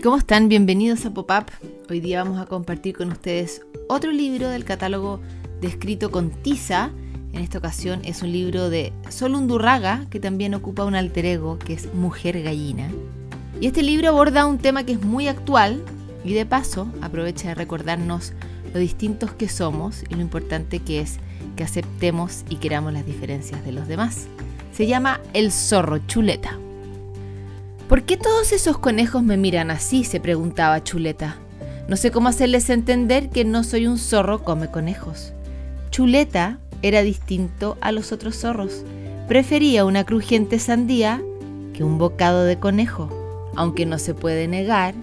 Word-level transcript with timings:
¿Cómo 0.00 0.16
están? 0.16 0.48
Bienvenidos 0.48 1.04
a 1.06 1.10
Pop-Up. 1.10 1.46
Hoy 1.90 1.98
día 1.98 2.22
vamos 2.22 2.40
a 2.40 2.46
compartir 2.46 2.96
con 2.96 3.10
ustedes 3.10 3.62
otro 3.88 4.12
libro 4.12 4.48
del 4.48 4.64
catálogo 4.64 5.20
descrito 5.60 6.12
con 6.12 6.30
tiza. 6.30 6.90
En 7.32 7.40
esta 7.40 7.58
ocasión 7.58 8.02
es 8.04 8.22
un 8.22 8.30
libro 8.30 8.70
de 8.70 8.92
Solundurraga, 9.08 10.06
que 10.08 10.20
también 10.20 10.54
ocupa 10.54 10.84
un 10.84 10.94
alter 10.94 11.26
ego, 11.26 11.58
que 11.58 11.72
es 11.72 11.92
Mujer 11.94 12.40
Gallina. 12.44 12.88
Y 13.60 13.66
este 13.66 13.82
libro 13.82 14.10
aborda 14.10 14.46
un 14.46 14.58
tema 14.58 14.84
que 14.84 14.92
es 14.92 15.02
muy 15.02 15.26
actual 15.26 15.82
y 16.24 16.32
de 16.32 16.46
paso 16.46 16.86
aprovecha 17.00 17.48
de 17.48 17.54
recordarnos 17.56 18.34
lo 18.72 18.78
distintos 18.78 19.32
que 19.32 19.48
somos 19.48 20.04
y 20.08 20.14
lo 20.14 20.20
importante 20.20 20.78
que 20.78 21.00
es 21.00 21.18
que 21.56 21.64
aceptemos 21.64 22.44
y 22.48 22.56
queramos 22.56 22.92
las 22.92 23.04
diferencias 23.04 23.64
de 23.64 23.72
los 23.72 23.88
demás. 23.88 24.28
Se 24.72 24.86
llama 24.86 25.20
El 25.34 25.50
zorro 25.50 25.98
chuleta. 26.06 26.56
¿Por 27.88 28.02
qué 28.02 28.18
todos 28.18 28.52
esos 28.52 28.76
conejos 28.76 29.22
me 29.22 29.38
miran 29.38 29.70
así? 29.70 30.04
se 30.04 30.20
preguntaba 30.20 30.84
Chuleta. 30.84 31.38
No 31.88 31.96
sé 31.96 32.10
cómo 32.10 32.28
hacerles 32.28 32.68
entender 32.68 33.30
que 33.30 33.46
no 33.46 33.64
soy 33.64 33.86
un 33.86 33.96
zorro 33.96 34.44
come 34.44 34.70
conejos. 34.70 35.32
Chuleta 35.90 36.58
era 36.82 37.00
distinto 37.00 37.78
a 37.80 37.90
los 37.90 38.12
otros 38.12 38.36
zorros. 38.36 38.84
Prefería 39.26 39.86
una 39.86 40.04
crujiente 40.04 40.58
sandía 40.58 41.22
que 41.72 41.82
un 41.82 41.96
bocado 41.96 42.44
de 42.44 42.58
conejo, 42.58 43.08
aunque 43.56 43.86
no 43.86 43.98
se 43.98 44.12
puede 44.12 44.48
negar 44.48 44.94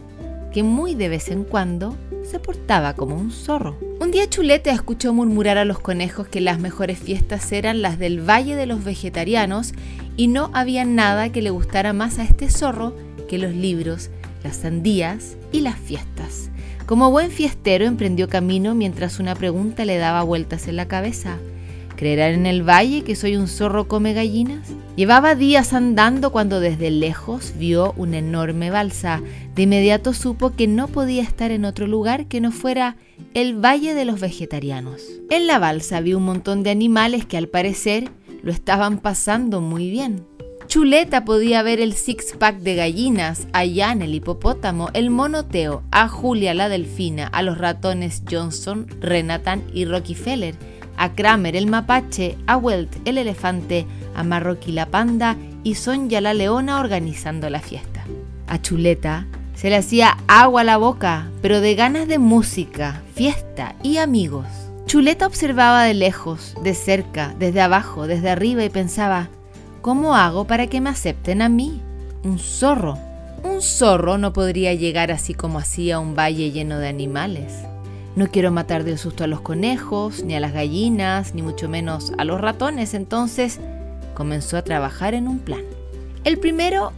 que 0.55 0.63
muy 0.63 0.95
de 0.95 1.09
vez 1.09 1.31
en 1.31 1.43
cuando 1.43 1.97
se 2.23 2.39
portaba 2.39 2.93
como 2.93 3.17
un 3.17 3.29
zorro. 3.29 3.77
Un 3.99 4.11
día 4.11 4.29
Chuleta 4.29 4.71
escuchó 4.71 5.11
murmurar 5.11 5.57
a 5.57 5.65
los 5.65 5.79
conejos 5.79 6.29
que 6.29 6.39
las 6.39 6.59
mejores 6.59 6.97
fiestas 6.97 7.51
eran 7.51 7.81
las 7.81 7.99
del 7.99 8.21
Valle 8.21 8.55
de 8.55 8.65
los 8.65 8.85
Vegetarianos 8.85 9.73
y 10.15 10.29
no 10.29 10.51
había 10.53 10.85
nada 10.85 11.27
que 11.27 11.41
le 11.41 11.49
gustara 11.49 11.91
más 11.91 12.19
a 12.19 12.23
este 12.23 12.49
zorro 12.49 12.95
que 13.27 13.37
los 13.37 13.53
libros, 13.53 14.11
las 14.45 14.55
sandías 14.55 15.35
y 15.51 15.59
las 15.59 15.77
fiestas. 15.77 16.49
Como 16.85 17.11
buen 17.11 17.31
fiestero 17.31 17.83
emprendió 17.83 18.29
camino 18.29 18.75
mientras 18.75 19.19
una 19.19 19.35
pregunta 19.35 19.83
le 19.83 19.97
daba 19.97 20.23
vueltas 20.23 20.69
en 20.69 20.77
la 20.77 20.87
cabeza. 20.87 21.37
¿Creerán 21.95 22.33
en 22.33 22.45
el 22.45 22.67
valle 22.67 23.03
que 23.03 23.15
soy 23.15 23.37
un 23.37 23.47
zorro 23.47 23.87
come 23.87 24.13
gallinas? 24.13 24.67
Llevaba 24.97 25.35
días 25.35 25.73
andando 25.73 26.31
cuando 26.31 26.59
desde 26.59 26.91
lejos 26.91 27.53
vio 27.57 27.93
una 27.95 28.17
enorme 28.17 28.69
balsa. 28.69 29.21
De 29.55 29.63
inmediato 29.63 30.13
supo 30.13 30.51
que 30.55 30.67
no 30.67 30.87
podía 30.87 31.23
estar 31.23 31.51
en 31.51 31.63
otro 31.63 31.87
lugar 31.87 32.27
que 32.27 32.41
no 32.41 32.51
fuera 32.51 32.97
el 33.33 33.55
Valle 33.55 33.93
de 33.93 34.03
los 34.03 34.19
Vegetarianos. 34.19 35.01
En 35.29 35.47
la 35.47 35.57
balsa 35.57 36.01
vio 36.01 36.17
un 36.17 36.25
montón 36.25 36.63
de 36.63 36.71
animales 36.71 37.25
que 37.25 37.37
al 37.37 37.47
parecer 37.47 38.09
lo 38.43 38.51
estaban 38.51 38.99
pasando 38.99 39.61
muy 39.61 39.89
bien. 39.89 40.25
Chuleta 40.67 41.23
podía 41.25 41.61
ver 41.63 41.79
el 41.79 41.93
six-pack 41.93 42.57
de 42.57 42.75
gallinas, 42.75 43.47
a 43.53 43.63
Jan 43.65 44.01
el 44.01 44.15
hipopótamo, 44.15 44.89
el 44.93 45.11
monoteo, 45.11 45.83
a 45.91 46.09
Julia 46.09 46.53
la 46.53 46.69
delfina, 46.69 47.27
a 47.27 47.43
los 47.43 47.57
ratones 47.57 48.23
Johnson, 48.29 48.87
Renatan 48.99 49.63
y 49.73 49.85
Rockefeller, 49.85 50.55
a 50.97 51.13
Kramer 51.13 51.55
el 51.55 51.67
mapache, 51.67 52.37
a 52.47 52.57
Welt 52.57 52.95
el 53.05 53.17
elefante, 53.17 53.85
a 54.15 54.23
Marroquí 54.23 54.71
la 54.71 54.87
panda 54.87 55.35
y 55.63 55.75
Sonja 55.75 56.21
la 56.21 56.33
leona 56.33 56.79
organizando 56.79 57.49
la 57.49 57.59
fiesta. 57.59 58.05
A 58.47 58.61
Chuleta 58.61 59.25
se 59.55 59.69
le 59.69 59.77
hacía 59.77 60.17
agua 60.27 60.61
a 60.61 60.65
la 60.65 60.77
boca, 60.77 61.29
pero 61.41 61.61
de 61.61 61.75
ganas 61.75 62.07
de 62.07 62.19
música, 62.19 63.01
fiesta 63.15 63.75
y 63.81 63.97
amigos. 63.97 64.45
Chuleta 64.85 65.25
observaba 65.25 65.83
de 65.83 65.93
lejos, 65.93 66.55
de 66.61 66.75
cerca, 66.75 67.33
desde 67.39 67.61
abajo, 67.61 68.05
desde 68.05 68.29
arriba 68.29 68.63
y 68.63 68.69
pensaba, 68.69 69.29
¿cómo 69.81 70.15
hago 70.15 70.45
para 70.45 70.67
que 70.67 70.81
me 70.81 70.89
acepten 70.89 71.41
a 71.41 71.49
mí? 71.49 71.81
Un 72.23 72.37
zorro. 72.37 72.97
Un 73.43 73.61
zorro 73.61 74.17
no 74.17 74.33
podría 74.33 74.73
llegar 74.73 75.11
así 75.11 75.33
como 75.33 75.59
así 75.59 75.91
a 75.91 75.99
un 75.99 76.15
valle 76.15 76.51
lleno 76.51 76.77
de 76.77 76.87
animales. 76.87 77.53
No 78.15 78.27
quiero 78.27 78.49
matar 78.51 78.85
del 78.85 78.97
susto 78.97 79.25
a 79.25 79.27
los 79.27 79.41
conejos, 79.41 80.23
ni 80.23 80.35
a 80.35 80.39
las 80.39 80.53
gallinas, 80.53 81.35
ni 81.35 81.41
mucho 81.41 81.67
menos 81.67 82.13
a 82.17 82.23
los 82.23 82.39
ratones, 82.39 82.93
entonces 82.93 83.59
comenzó 84.13 84.55
a 84.55 84.63
trabajar 84.63 85.13
en 85.13 85.27
un 85.27 85.39
plan. 85.39 85.63
El 86.23 86.39
primero 86.39 86.93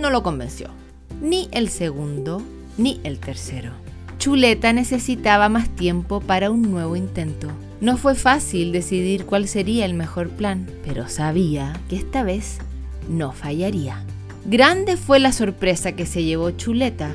no 0.00 0.08
lo 0.08 0.22
convenció, 0.22 0.68
ni 1.20 1.48
el 1.52 1.68
segundo, 1.68 2.42
ni 2.78 3.00
el 3.04 3.18
tercero. 3.18 3.72
Chuleta 4.18 4.72
necesitaba 4.72 5.50
más 5.50 5.68
tiempo 5.68 6.20
para 6.20 6.50
un 6.50 6.62
nuevo 6.62 6.96
intento. 6.96 7.48
No 7.82 7.98
fue 7.98 8.14
fácil 8.14 8.72
decidir 8.72 9.26
cuál 9.26 9.48
sería 9.48 9.84
el 9.84 9.92
mejor 9.92 10.30
plan, 10.30 10.66
pero 10.86 11.06
sabía 11.08 11.78
que 11.90 11.96
esta 11.96 12.22
vez 12.22 12.58
no 13.10 13.32
fallaría. 13.32 14.02
Grande 14.46 14.96
fue 14.96 15.20
la 15.20 15.32
sorpresa 15.32 15.92
que 15.92 16.06
se 16.06 16.24
llevó 16.24 16.50
Chuleta. 16.52 17.14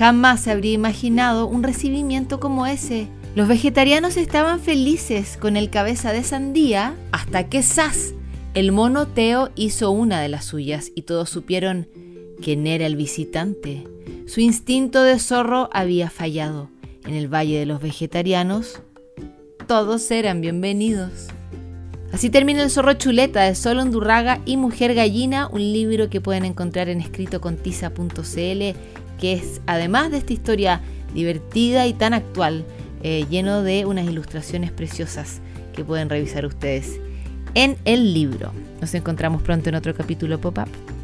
Jamás 0.00 0.40
se 0.40 0.50
habría 0.50 0.72
imaginado 0.72 1.46
un 1.46 1.62
recibimiento 1.62 2.40
como 2.40 2.66
ese. 2.66 3.06
Los 3.34 3.48
vegetarianos 3.48 4.16
estaban 4.16 4.58
felices 4.58 5.36
con 5.36 5.58
el 5.58 5.68
cabeza 5.68 6.10
de 6.10 6.24
sandía 6.24 6.96
hasta 7.12 7.50
que 7.50 7.62
¡zas! 7.62 8.14
El 8.54 8.72
mono 8.72 9.06
Teo 9.06 9.50
hizo 9.56 9.90
una 9.90 10.22
de 10.22 10.30
las 10.30 10.46
suyas 10.46 10.90
y 10.94 11.02
todos 11.02 11.28
supieron 11.28 11.86
quién 12.42 12.66
era 12.66 12.86
el 12.86 12.96
visitante. 12.96 13.86
Su 14.26 14.40
instinto 14.40 15.02
de 15.02 15.18
zorro 15.18 15.68
había 15.70 16.08
fallado. 16.08 16.70
En 17.04 17.12
el 17.12 17.28
Valle 17.28 17.58
de 17.58 17.66
los 17.66 17.82
Vegetarianos, 17.82 18.80
todos 19.66 20.10
eran 20.10 20.40
bienvenidos. 20.40 21.28
Así 22.12 22.28
termina 22.28 22.62
El 22.62 22.70
zorro 22.70 22.94
chuleta 22.94 23.42
de 23.42 23.54
Solo 23.54 23.82
Undurraga 23.82 24.40
y 24.44 24.56
Mujer 24.56 24.94
Gallina, 24.94 25.46
un 25.46 25.60
libro 25.60 26.10
que 26.10 26.20
pueden 26.20 26.44
encontrar 26.44 26.88
en 26.88 27.00
escritocontiza.cl, 27.00 28.78
que 29.20 29.32
es, 29.32 29.60
además 29.66 30.10
de 30.10 30.18
esta 30.18 30.32
historia 30.32 30.80
divertida 31.14 31.86
y 31.86 31.92
tan 31.92 32.12
actual, 32.12 32.64
eh, 33.02 33.26
lleno 33.30 33.62
de 33.62 33.86
unas 33.86 34.06
ilustraciones 34.06 34.72
preciosas 34.72 35.40
que 35.72 35.84
pueden 35.84 36.08
revisar 36.08 36.46
ustedes 36.46 37.00
en 37.54 37.76
el 37.84 38.12
libro. 38.12 38.52
Nos 38.80 38.92
encontramos 38.94 39.42
pronto 39.42 39.68
en 39.68 39.76
otro 39.76 39.94
capítulo 39.94 40.40
Pop-Up. 40.40 40.99